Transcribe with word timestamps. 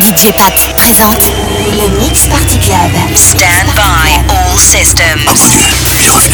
DJ 0.00 0.30
Pat 0.32 0.52
présente 0.76 1.32
le 1.72 1.88
Mix 1.98 2.26
Party 2.28 2.58
Club. 2.58 2.90
Stand 3.14 3.72
by 3.74 4.12
all 4.28 4.58
systems. 4.58 5.24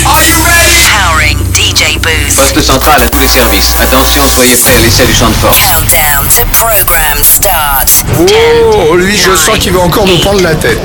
Are 0.05 0.23
you 0.25 0.37
ready? 0.45 0.83
Powering 0.91 1.39
DJ 1.55 1.97
Booth. 2.01 2.35
Poste 2.35 2.61
central 2.61 3.01
à 3.03 3.09
tous 3.09 3.21
les 3.21 3.29
services. 3.29 3.73
Attention, 3.81 4.29
soyez 4.29 4.57
prêts, 4.57 4.75
à 4.75 4.81
l'essai 4.81 5.05
du 5.05 5.15
champ 5.15 5.29
de 5.29 5.35
force. 5.35 5.57
Countdown 5.61 6.27
to 6.27 6.45
program 6.59 7.23
start. 7.23 7.89
Oh, 8.89 8.97
lui, 8.97 9.17
je 9.17 9.31
sens 9.37 9.57
qu'il 9.59 9.73
va 9.73 9.81
encore 9.81 10.07
nous 10.07 10.19
prendre 10.19 10.41
la 10.41 10.57
tête. 10.57 10.81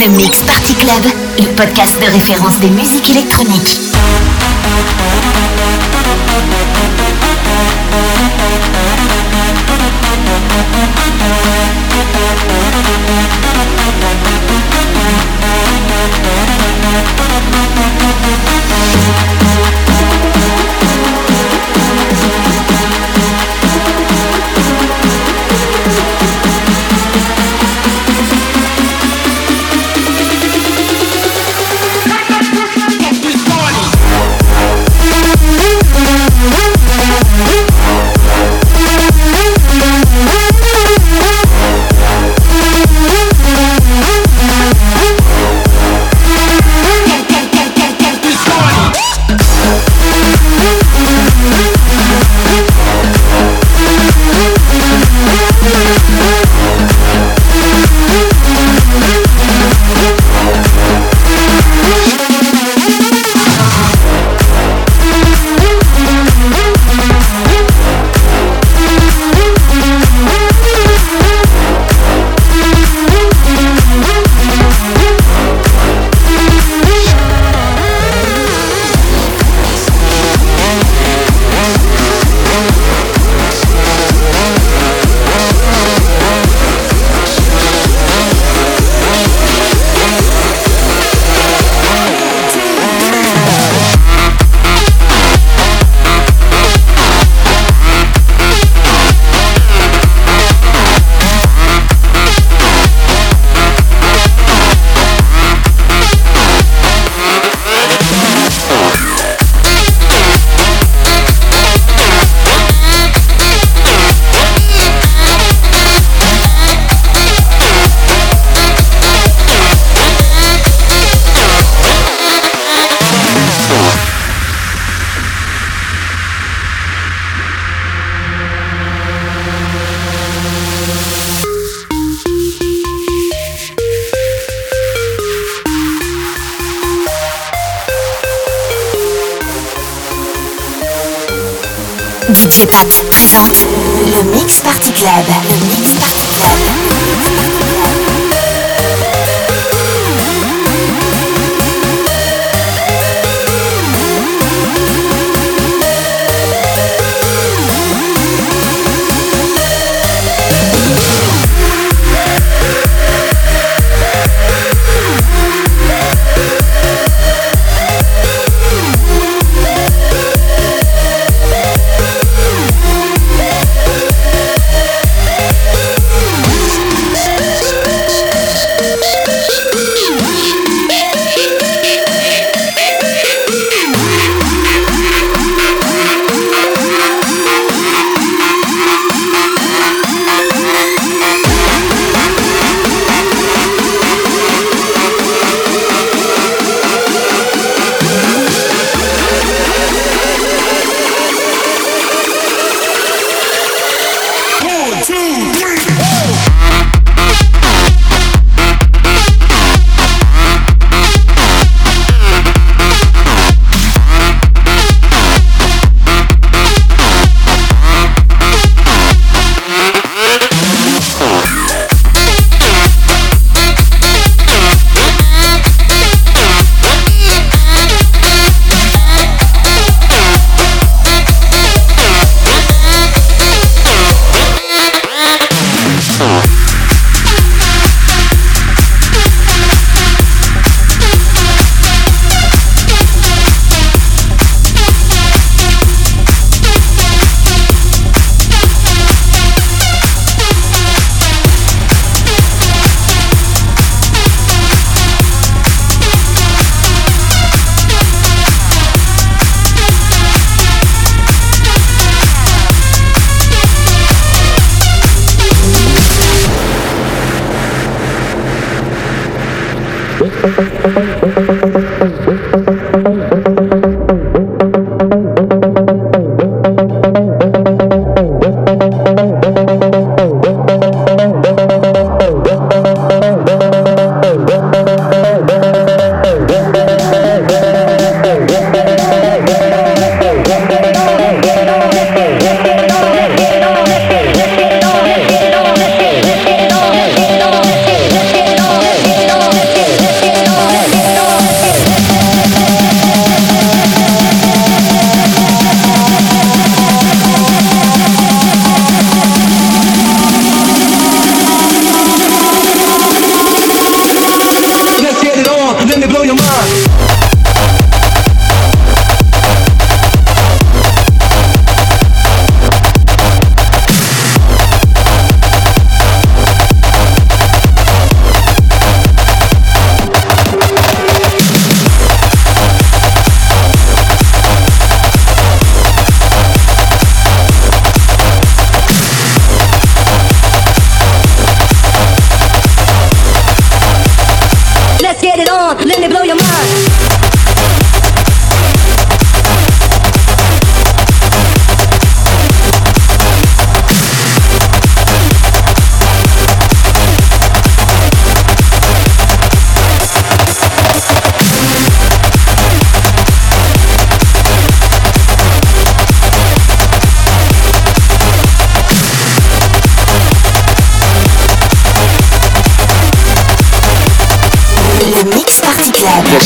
Le 0.00 0.08
Mix 0.16 0.42
Party 0.44 0.74
Club, 0.76 1.12
le 1.40 1.54
podcast 1.54 2.00
de 2.00 2.10
référence 2.10 2.58
des 2.60 2.70
musiques 2.70 3.10
électroniques. 3.10 3.99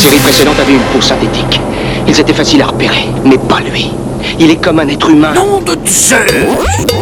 Série 0.05 0.19
précédente 0.19 0.59
avait 0.59 0.73
une 0.73 0.85
peau 0.93 1.01
synthétique. 1.01 1.59
Ils 2.07 2.19
étaient 2.19 2.33
faciles 2.33 2.61
à 2.61 2.67
repérer, 2.67 3.07
mais 3.23 3.37
pas 3.37 3.59
lui. 3.59 3.91
Il 4.39 4.51
est 4.51 4.57
comme 4.57 4.79
un 4.79 4.87
être 4.87 5.09
humain. 5.09 5.33
Nom 5.33 5.61
de 5.61 5.73
Dieu 5.75 6.94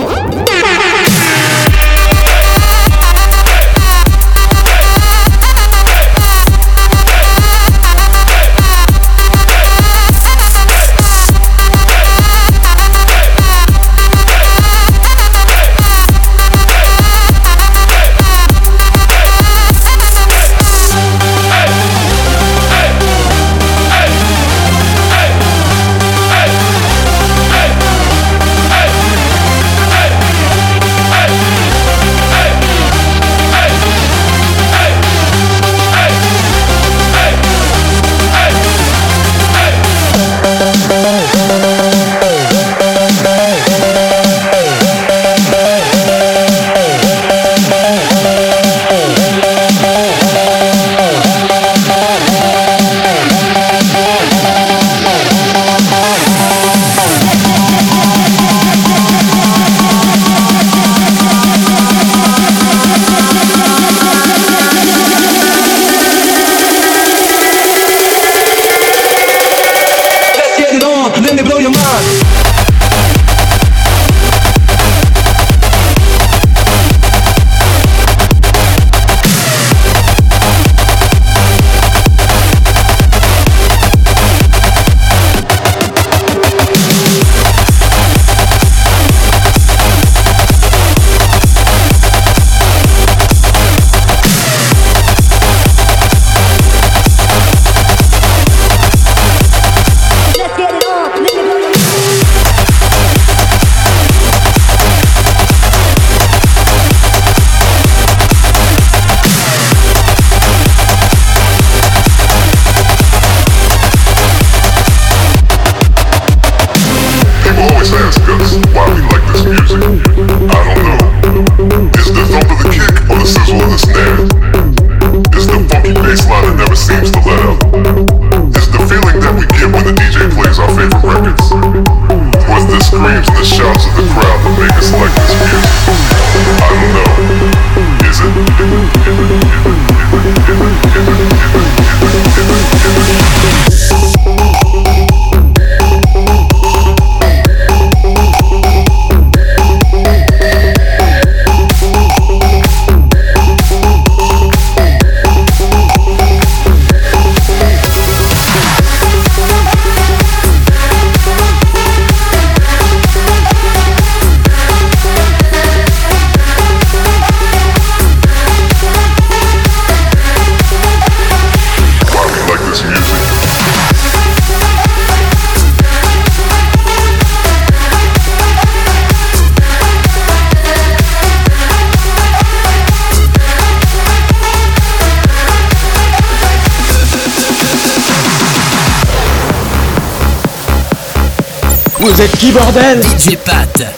qui 192.43 192.51
bordel 192.51 192.99
DJ 192.99 193.39
Pat. 193.39 193.95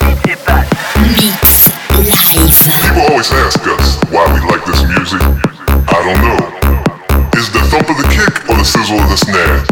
Mix 1.17 1.73
Live. 1.97 2.61
People 2.85 3.01
always 3.09 3.33
ask 3.41 3.57
us 3.65 3.97
why 4.13 4.21
we 4.29 4.39
like 4.45 4.61
this 4.69 4.85
music. 4.85 5.17
I 5.89 5.97
don't 6.05 6.21
know. 6.21 6.37
Is 7.41 7.49
the 7.49 7.65
thump 7.73 7.89
of 7.89 7.97
the 7.97 8.05
kick 8.05 8.45
or 8.45 8.53
the 8.53 8.67
sizzle 8.69 9.01
of 9.01 9.09
the 9.09 9.17
snare? 9.17 9.65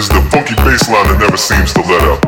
Is 0.00 0.08
the 0.08 0.24
funky 0.32 0.56
bass 0.64 0.88
line 0.88 1.12
that 1.12 1.20
never 1.20 1.36
seems 1.36 1.76
to 1.76 1.84
let 1.84 2.00
up? 2.08 2.24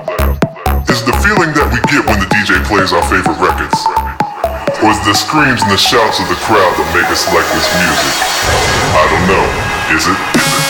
Is 0.92 1.00
the 1.09 1.16
feeling 1.24 1.57
that 1.57 1.72
we 1.72 1.81
get 1.88 2.05
when 2.05 2.20
the 2.20 2.29
DJ 2.29 2.61
plays 2.68 2.92
our 2.92 3.05
favorite 3.09 3.40
records? 3.40 3.81
Or 4.85 4.92
is 4.92 5.00
the 5.09 5.16
screams 5.16 5.64
and 5.64 5.72
the 5.72 5.81
shouts 5.81 6.20
of 6.20 6.29
the 6.29 6.37
crowd 6.44 6.72
that 6.76 6.88
make 6.92 7.09
us 7.09 7.24
like 7.33 7.48
this 7.57 7.64
music? 7.81 8.12
I 8.92 9.05
don't 9.09 9.24
know. 9.24 9.46
Is 9.96 10.05
it? 10.05 10.18
Is 10.37 10.68
it? 10.68 10.69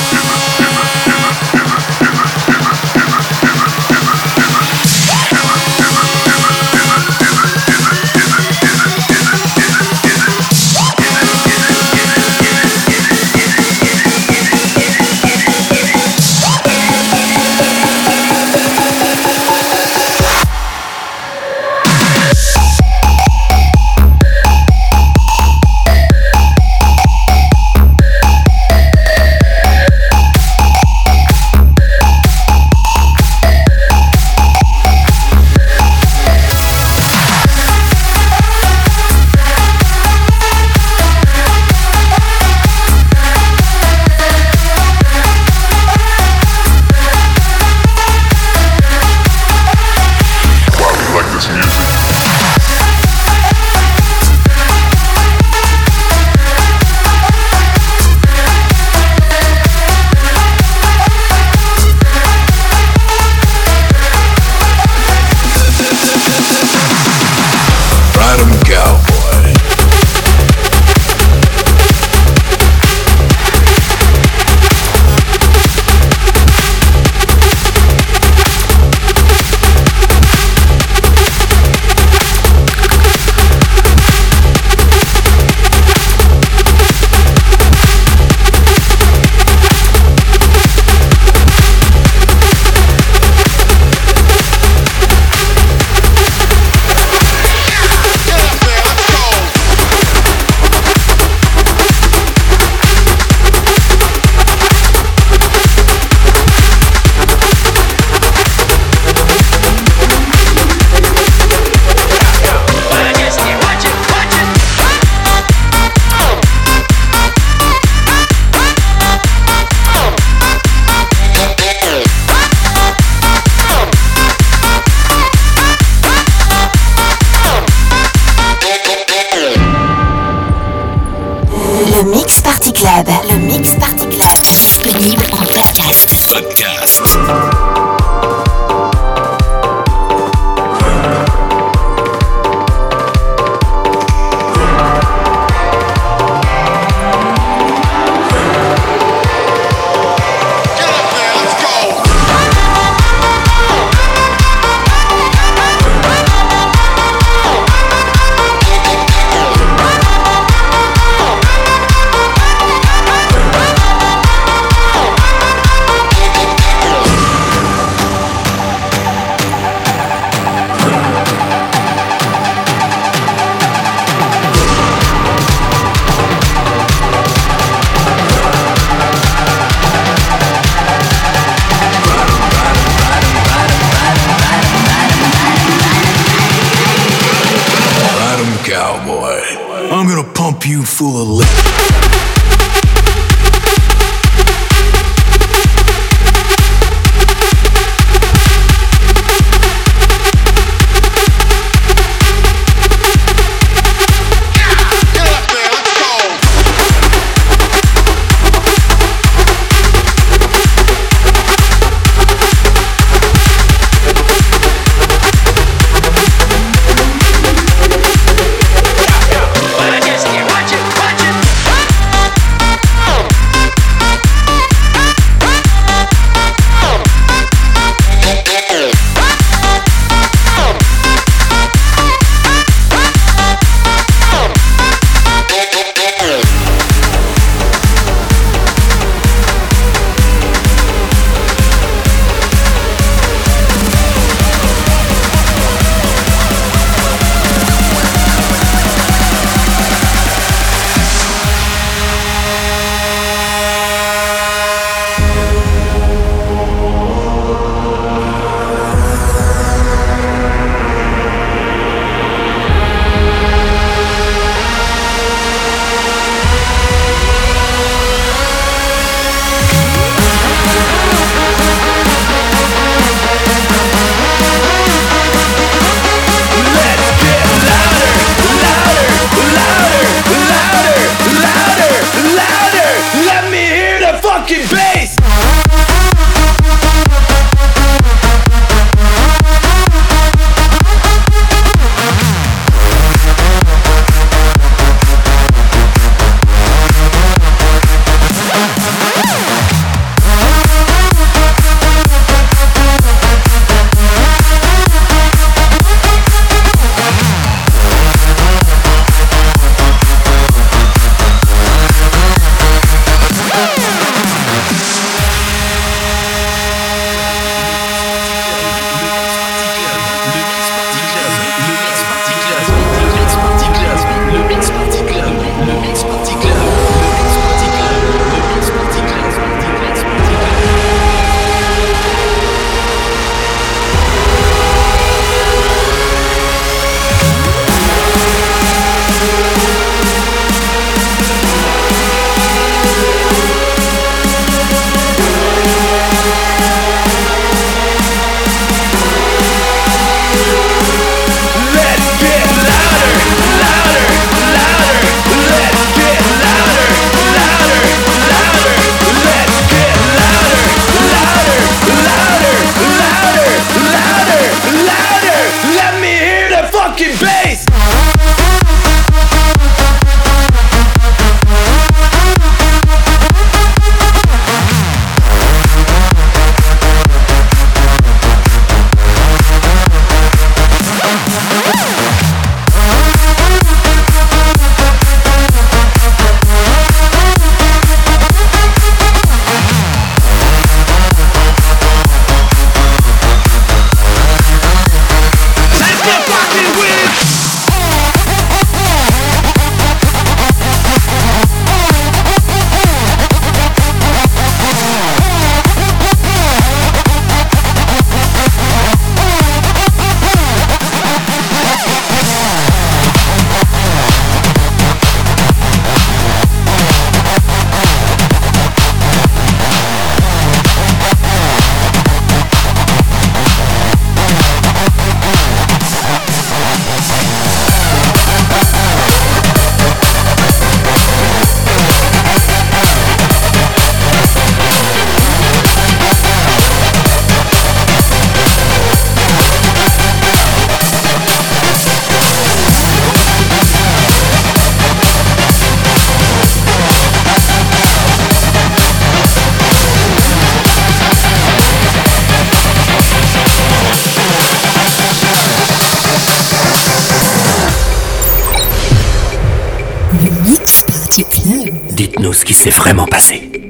nous 462.20 462.34
ce 462.34 462.44
qui 462.44 462.52
s'est 462.52 462.70
vraiment 462.70 463.06
passé. 463.06 463.69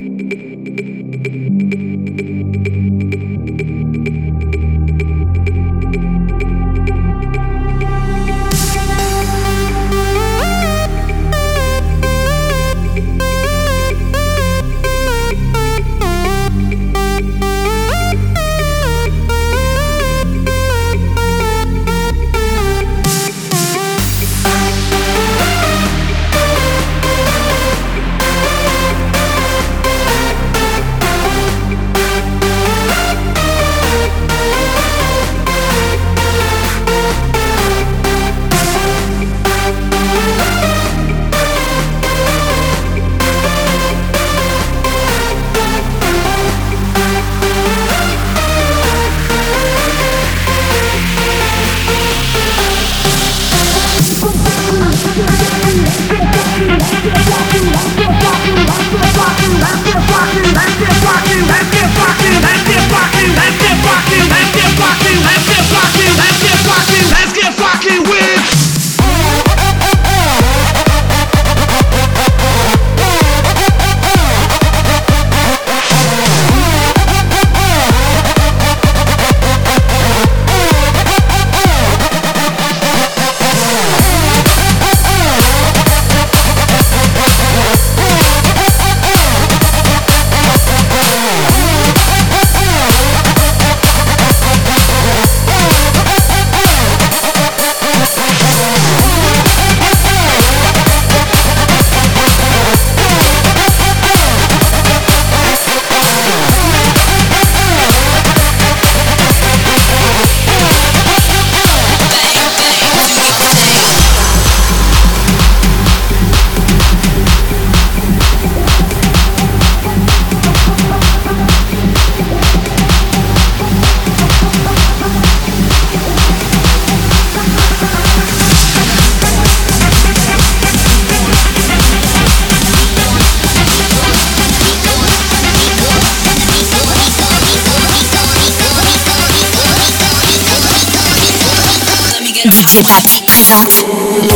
j'ai 142.70 142.82
présente 143.24 143.84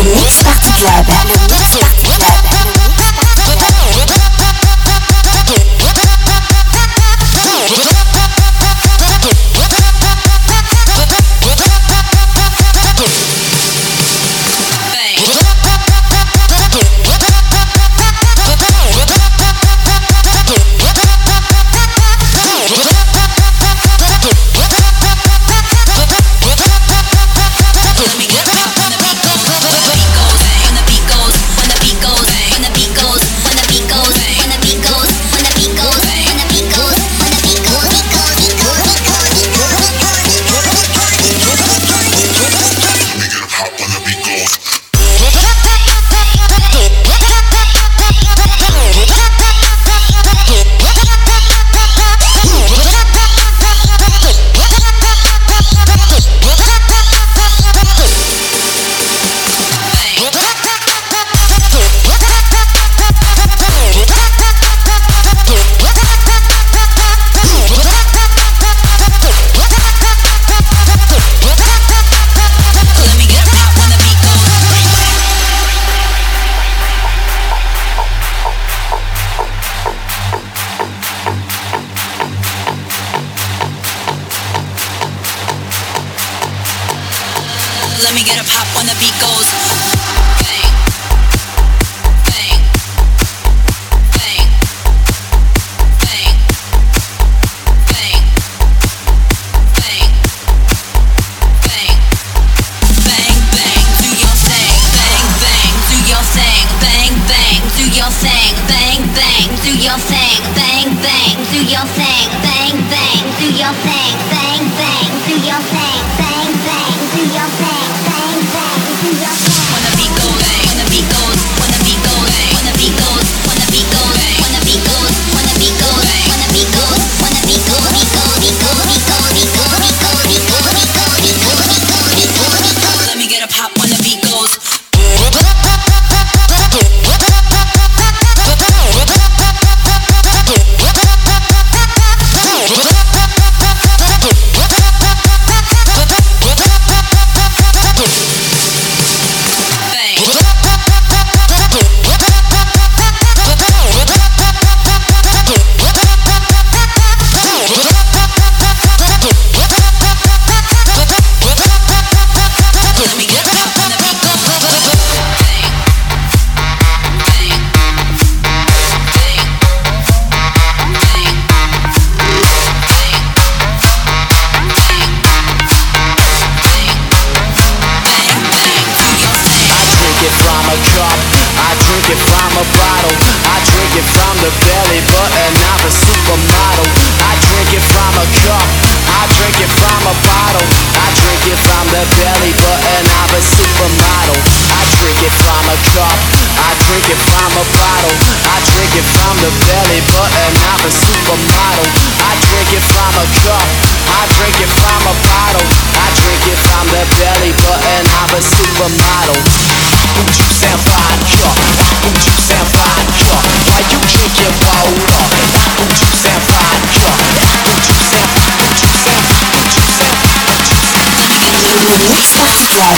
les 0.02 0.22
experts 0.22 0.60
club. 0.78 1.33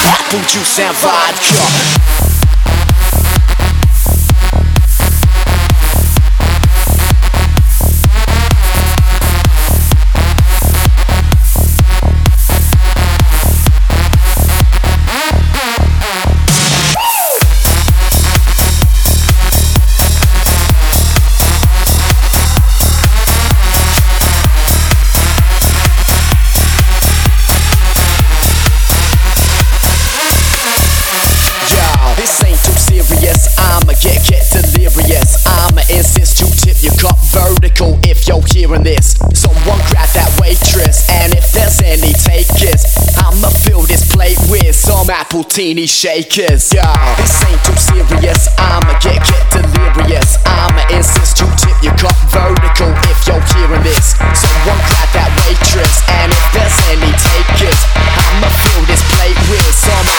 Apple 0.06 0.40
juice 0.46 0.78
and 0.78 0.94
vodka. 0.96 2.25
Teeny 45.44 45.86
shakers. 45.86 46.72
Yo, 46.72 46.80
this 47.16 47.44
ain't 47.44 47.60
too 47.64 47.76
serious. 47.76 48.48
I'ma 48.58 48.96
get 49.00 49.20
get 49.20 49.44
delirious. 49.52 50.38
I'ma 50.46 50.82
insist 50.94 51.40
you 51.40 51.48
tip 51.60 51.76
your 51.82 51.96
cup 52.00 52.16
vertical 52.32 52.90
if 53.10 53.18
you're 53.26 53.42
hearing 53.52 53.82
this. 53.82 54.16
Someone 54.32 54.80
grab 54.88 55.08
that 55.12 55.30
waitress, 55.44 56.00
and 56.08 56.32
if 56.32 56.46
there's 56.56 56.78
any 56.88 57.12
takers, 57.20 57.80
I'ma 57.96 58.48
fill 58.64 58.82
this 58.88 59.02
plate 59.12 59.36
with 59.50 59.66
some 59.74 60.15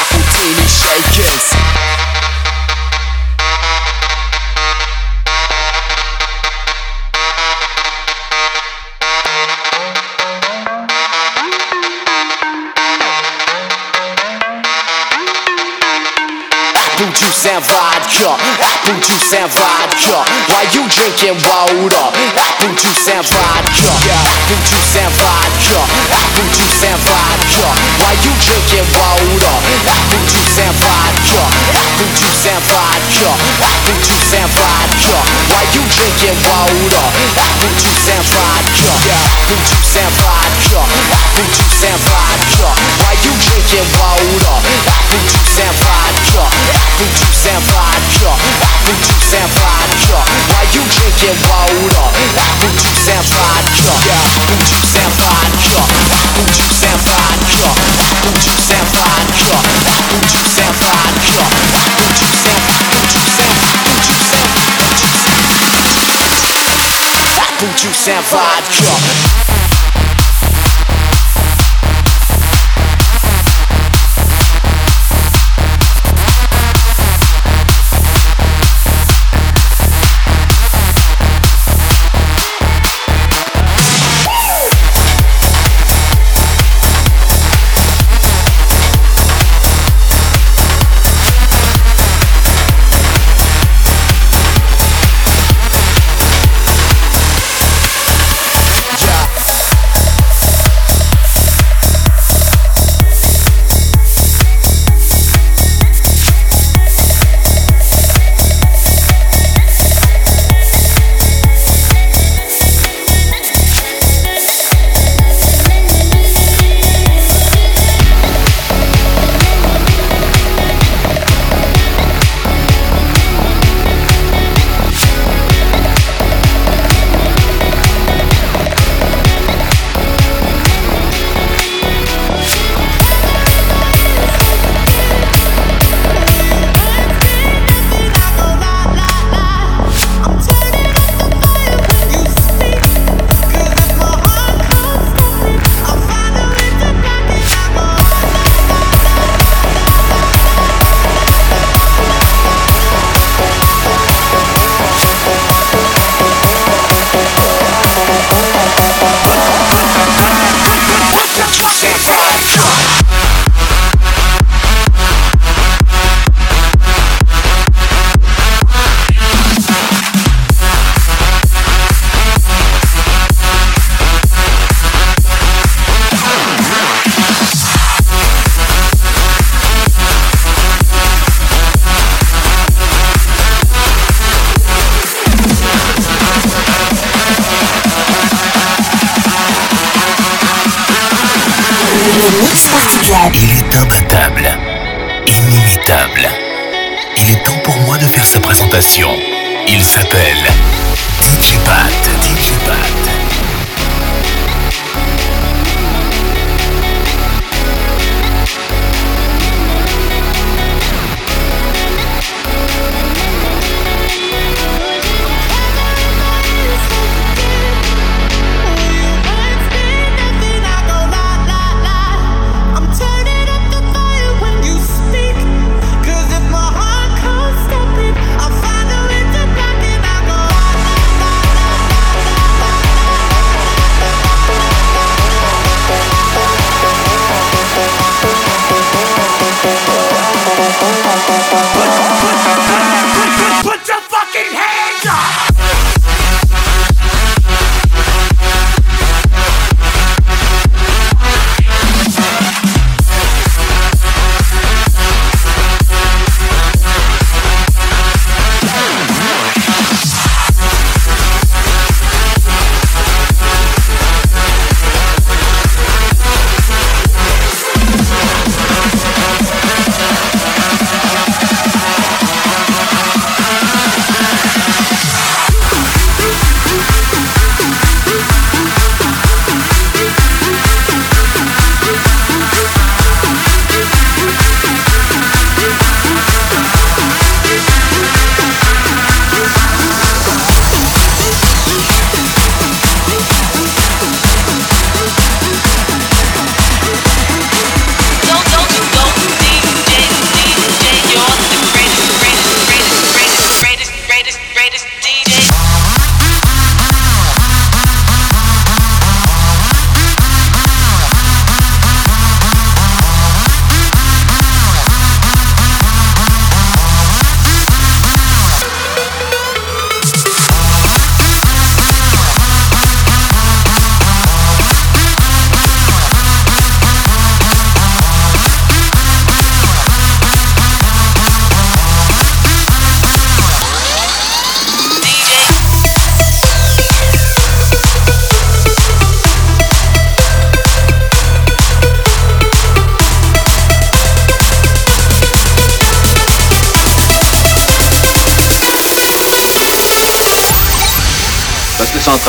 vodka, 18.23 18.66
apple 18.87 19.03
juice 19.03 19.33
and 19.35 19.51
vodka. 19.51 20.23
Why 20.47 20.63
you 20.71 20.87
drinking 20.87 21.35
water? 21.43 22.07
Apple 22.39 22.71
juice 22.79 23.11
and 23.11 23.19
vodka, 23.27 23.91
apple 24.15 24.63
juice 24.63 24.95
and 24.95 25.11
vodka, 25.11 25.81
apple 26.15 26.47
juice 26.55 26.83
and 26.87 26.95
vodka. 27.03 27.67
Why 27.99 28.15
you 28.23 28.31
drinking 28.39 28.87
water? 28.95 29.55
Apple 29.91 30.23
juice 30.31 30.55
and 30.63 30.71
vodka, 30.79 31.43
apple 31.75 32.11
juice 32.15 32.47
and 32.47 32.63
vodka, 32.63 33.31
apple 33.59 33.99
juice 34.07 34.31
and 34.39 34.47
vodka. 34.55 35.19
Why 35.51 35.67
you 35.75 35.83
drinking 35.91 36.39
water? 36.47 37.07
Apple 37.35 37.73
juice 37.75 38.07
and 38.07 38.23
vodka, 38.23 38.91
apple 39.19 39.59
juice 39.67 39.99
and 39.99 40.11
vodka, 40.15 40.79
apple 41.11 41.47
juice 41.51 41.83
and 41.83 41.99
vodka. 42.07 42.69
Why 43.03 43.19
you 43.19 43.35
drinking 43.35 43.87
water? 43.99 44.55
Apple 44.87 45.23
juice 45.27 45.59
and 45.59 45.75
vodka, 45.75 46.43
apple 46.71 47.11
juice 47.19 47.51
and 47.51 47.63
vodka, 47.67 48.31
juice 48.85 49.33
and 49.33 49.49
vodka. 49.53 50.19
Why 50.51 50.63
you 50.73 50.83
drinking 50.93 51.37
water? 51.47 52.05
And 52.17 52.29
vodka, 52.35 52.67
and 52.67 53.25
vodka, 53.25 53.89
and 53.89 54.41
vodka, 54.47 54.97
and 54.97 55.13
vodka, 55.17 55.57
and 55.57 56.21
vodka, 56.77 56.77
and 56.77 56.97
and 56.97 57.17
and 67.57 67.73
juice 67.77 68.07
and 68.07 68.23
vodka. 68.25 69.76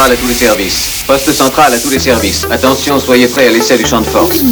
À 0.09 0.17
tous 0.17 0.27
les 0.27 0.35
services. 0.35 1.05
Poste 1.07 1.33
central 1.33 1.75
à 1.75 1.79
tous 1.79 1.91
les 1.91 1.99
services. 1.99 2.47
Attention, 2.51 2.99
soyez 2.99 3.27
prêts 3.27 3.49
à 3.49 3.51
l'essai 3.51 3.77
du 3.77 3.85
champ 3.85 4.01
de 4.01 4.07
force. 4.07 4.43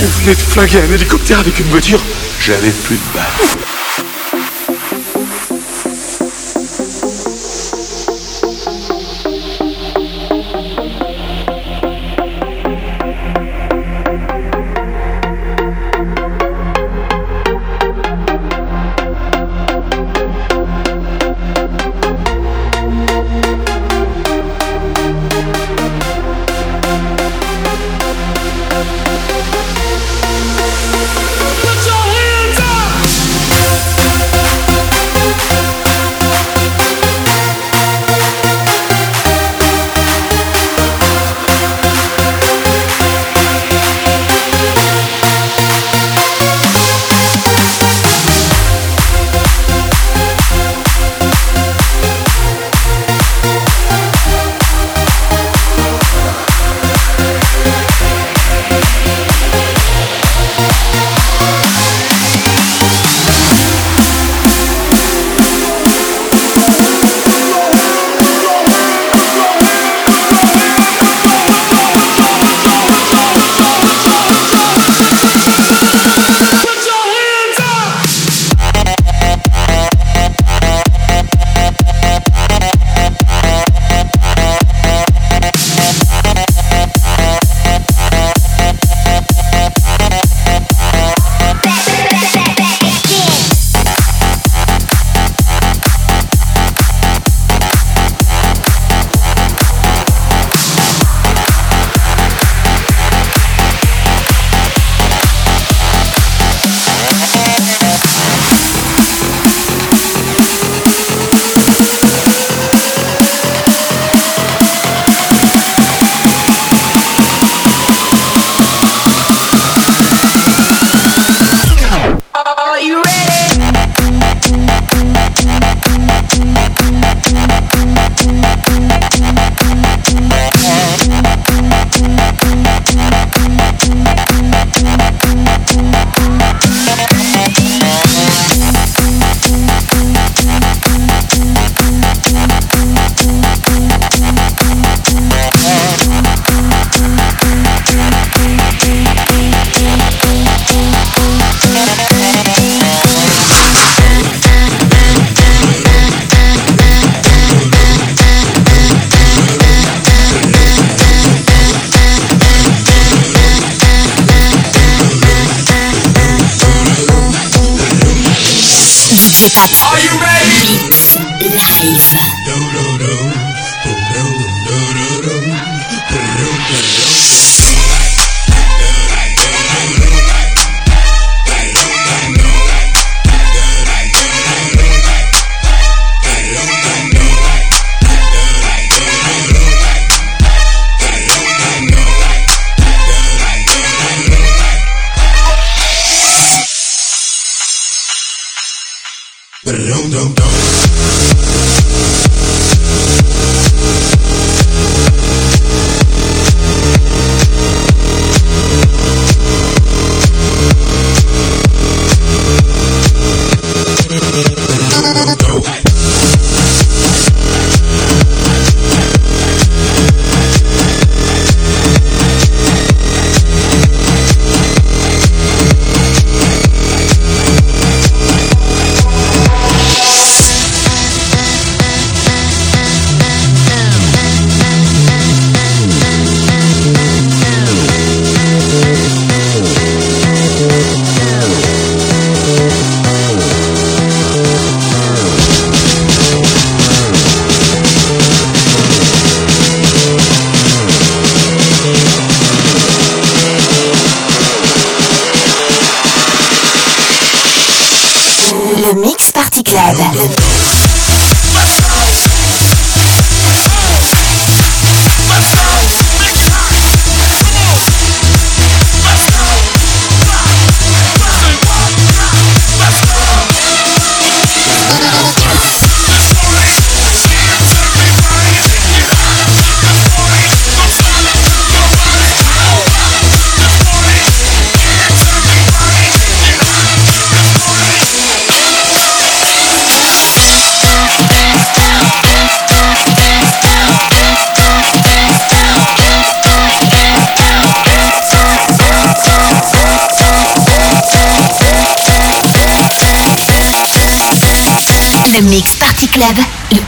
Vous 0.00 0.20
venez 0.20 0.34
de 0.34 0.40
flinguer 0.40 0.80
un 0.80 0.92
hélicoptère 0.92 1.40
avec 1.40 1.58
une 1.58 1.66
voiture? 1.66 2.00
J'avais 2.40 2.70
plus 2.70 2.96
de 2.96 3.14
balles. 3.14 3.77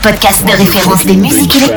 podcast 0.01 0.43
de 0.45 0.51
référence 0.51 1.05
des 1.05 1.15
musiques 1.15 1.55
électroniques. 1.55 1.70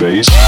bass. 0.00 0.39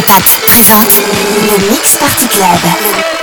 Radio 0.00 0.38
présente 0.46 1.02
le 1.46 1.70
Mix 1.70 1.96
Party 1.98 2.26
Club. 2.28 3.21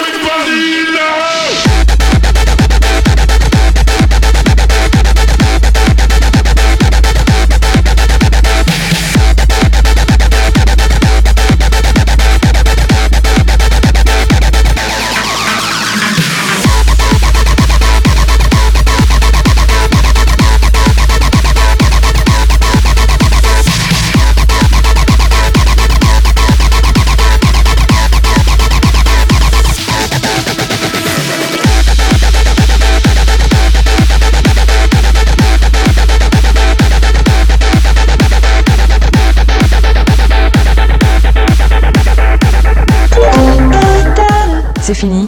C'est 44.90 44.96
fini. 44.96 45.28